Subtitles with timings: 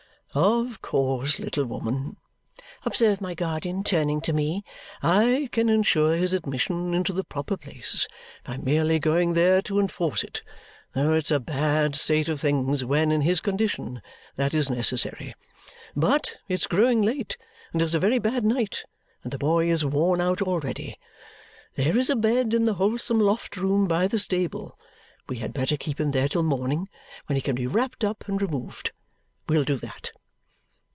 [0.33, 2.15] "Of course, little woman,"
[2.85, 4.63] observed my guardian, turning to me,
[5.03, 8.07] "I can ensure his admission into the proper place
[8.45, 10.41] by merely going there to enforce it,
[10.95, 14.01] though it's a bad state of things when, in his condition,
[14.37, 15.35] that is necessary.
[15.97, 17.35] But it's growing late,
[17.73, 18.85] and is a very bad night,
[19.25, 20.97] and the boy is worn out already.
[21.75, 24.79] There is a bed in the wholesome loft room by the stable;
[25.27, 26.87] we had better keep him there till morning,
[27.25, 28.93] when he can be wrapped up and removed.
[29.49, 30.11] We'll do that."